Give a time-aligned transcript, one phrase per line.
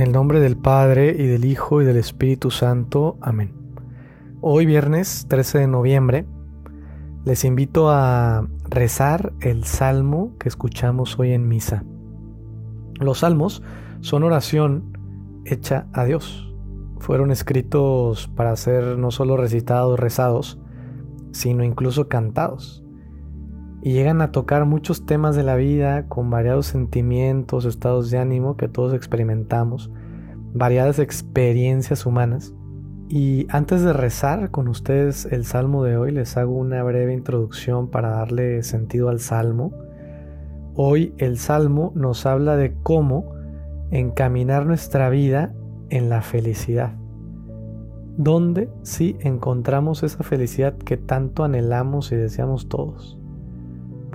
[0.00, 3.18] En el nombre del Padre y del Hijo y del Espíritu Santo.
[3.20, 3.52] Amén.
[4.40, 6.24] Hoy viernes 13 de noviembre
[7.26, 11.84] les invito a rezar el salmo que escuchamos hoy en misa.
[12.98, 13.62] Los salmos
[14.00, 14.96] son oración
[15.44, 16.50] hecha a Dios.
[16.98, 20.58] Fueron escritos para ser no solo recitados, rezados,
[21.32, 22.82] sino incluso cantados.
[23.82, 28.56] Y llegan a tocar muchos temas de la vida con variados sentimientos, estados de ánimo
[28.56, 29.90] que todos experimentamos,
[30.52, 32.52] variadas experiencias humanas.
[33.08, 37.88] Y antes de rezar con ustedes el salmo de hoy, les hago una breve introducción
[37.88, 39.72] para darle sentido al salmo.
[40.74, 43.32] Hoy el salmo nos habla de cómo
[43.90, 45.52] encaminar nuestra vida
[45.88, 46.94] en la felicidad.
[48.16, 53.19] ¿Dónde sí encontramos esa felicidad que tanto anhelamos y deseamos todos?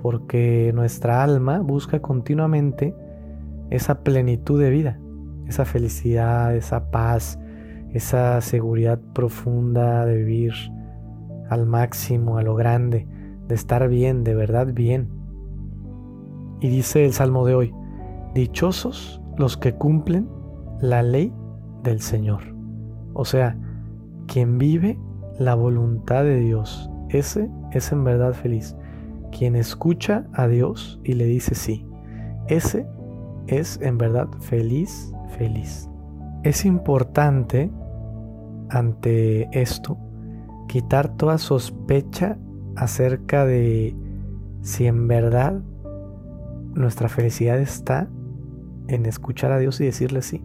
[0.06, 2.94] Porque nuestra alma busca continuamente
[3.70, 5.00] esa plenitud de vida,
[5.48, 7.40] esa felicidad, esa paz,
[7.92, 10.52] esa seguridad profunda de vivir
[11.50, 13.08] al máximo, a lo grande,
[13.48, 15.08] de estar bien, de verdad bien.
[16.60, 17.74] Y dice el Salmo de hoy,
[18.32, 20.28] dichosos los que cumplen
[20.80, 21.32] la ley
[21.82, 22.44] del Señor.
[23.12, 23.58] O sea,
[24.28, 25.00] quien vive
[25.40, 28.76] la voluntad de Dios, ese es en verdad feliz.
[29.36, 31.84] Quien escucha a Dios y le dice sí,
[32.48, 32.86] ese
[33.48, 35.90] es en verdad feliz, feliz.
[36.42, 37.70] Es importante
[38.70, 39.98] ante esto
[40.68, 42.38] quitar toda sospecha
[42.76, 43.94] acerca de
[44.62, 45.60] si en verdad
[46.74, 48.08] nuestra felicidad está
[48.88, 50.44] en escuchar a Dios y decirle sí.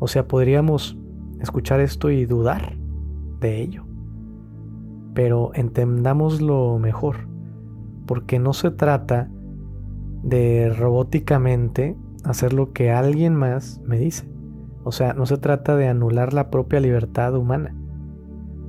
[0.00, 0.98] O sea, podríamos
[1.40, 2.76] escuchar esto y dudar
[3.38, 3.84] de ello.
[5.14, 7.35] Pero entendámoslo mejor,
[8.06, 9.28] porque no se trata
[10.22, 14.28] de robóticamente hacer lo que alguien más me dice.
[14.84, 17.74] O sea, no se trata de anular la propia libertad humana.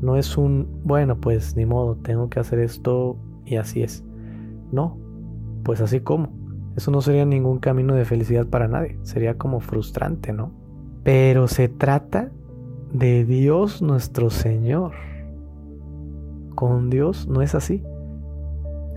[0.02, 4.04] No es un, bueno, pues ni modo, tengo que hacer esto y así es.
[4.72, 4.98] No,
[5.64, 6.30] pues así como.
[6.76, 9.00] Eso no sería ningún camino de felicidad para nadie.
[9.02, 10.52] Sería como frustrante, ¿no?
[11.04, 12.32] Pero se trata
[12.94, 14.92] de Dios nuestro Señor.
[16.54, 17.84] Con Dios no es así.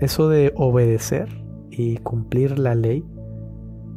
[0.01, 1.29] Eso de obedecer
[1.69, 3.05] y cumplir la ley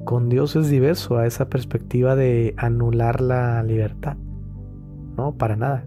[0.04, 4.18] con Dios es diverso a esa perspectiva de anular la libertad.
[5.16, 5.86] No, para nada.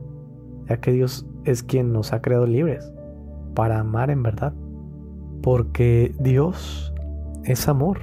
[0.67, 2.91] Ya que Dios es quien nos ha creado libres
[3.53, 4.53] para amar en verdad.
[5.43, 6.93] Porque Dios
[7.43, 7.99] es amor.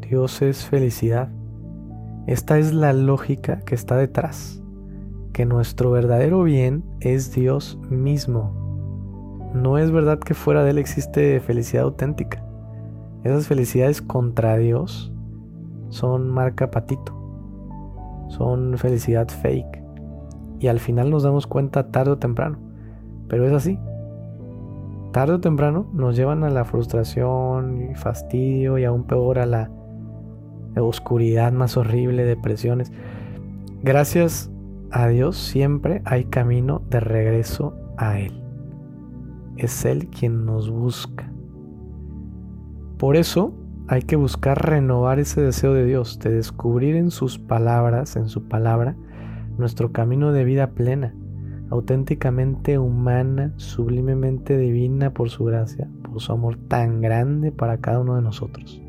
[0.00, 1.28] Dios es felicidad.
[2.26, 4.62] Esta es la lógica que está detrás.
[5.34, 8.59] Que nuestro verdadero bien es Dios mismo.
[9.54, 12.42] No es verdad que fuera de Él existe felicidad auténtica.
[13.24, 15.12] Esas felicidades contra Dios
[15.88, 17.12] son marca patito,
[18.28, 19.82] son felicidad fake.
[20.60, 22.58] Y al final nos damos cuenta tarde o temprano.
[23.28, 23.78] Pero es así.
[25.12, 29.70] Tarde o temprano nos llevan a la frustración y fastidio y aún peor a la
[30.76, 32.92] oscuridad más horrible, depresiones.
[33.82, 34.50] Gracias
[34.92, 38.49] a Dios siempre hay camino de regreso a Él.
[39.60, 41.30] Es Él quien nos busca.
[42.96, 43.52] Por eso
[43.88, 48.44] hay que buscar renovar ese deseo de Dios, de descubrir en sus palabras, en su
[48.44, 48.96] palabra,
[49.58, 51.14] nuestro camino de vida plena,
[51.68, 58.16] auténticamente humana, sublimemente divina por su gracia, por su amor tan grande para cada uno
[58.16, 58.80] de nosotros.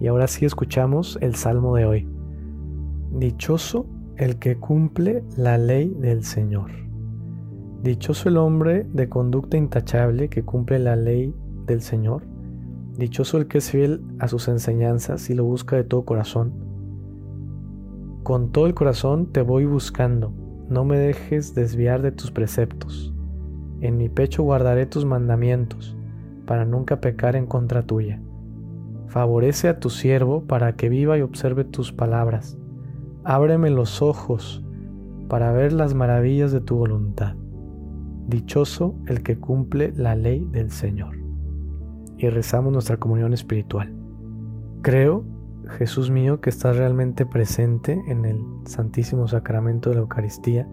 [0.00, 2.08] Y ahora sí escuchamos el salmo de hoy.
[3.12, 3.86] Dichoso
[4.16, 6.85] el que cumple la ley del Señor.
[7.86, 11.32] Dichoso el hombre de conducta intachable que cumple la ley
[11.66, 12.24] del Señor
[12.98, 16.52] Dichoso el que es fiel a sus enseñanzas y lo busca de todo corazón.
[18.24, 20.32] Con todo el corazón te voy buscando,
[20.68, 23.14] no me dejes desviar de tus preceptos.
[23.80, 25.96] En mi pecho guardaré tus mandamientos,
[26.44, 28.20] para nunca pecar en contra tuya.
[29.06, 32.58] Favorece a tu siervo para que viva y observe tus palabras.
[33.22, 34.64] Ábreme los ojos
[35.28, 37.36] para ver las maravillas de tu voluntad.
[38.26, 41.16] Dichoso el que cumple la ley del Señor
[42.18, 43.92] y rezamos nuestra comunión espiritual.
[44.82, 45.24] Creo,
[45.78, 50.66] Jesús mío, que estás realmente presente en el Santísimo Sacramento de la Eucaristía.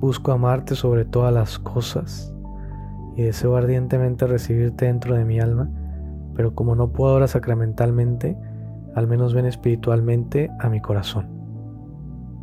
[0.00, 2.34] Busco amarte sobre todas las cosas
[3.16, 5.68] y deseo ardientemente recibirte dentro de mi alma,
[6.34, 8.36] pero como no puedo ahora sacramentalmente,
[8.94, 11.26] al menos ven espiritualmente a mi corazón.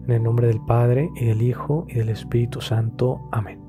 [0.06, 3.22] En el nombre del Padre y del Hijo y del Espíritu Santo.
[3.32, 3.65] Amén.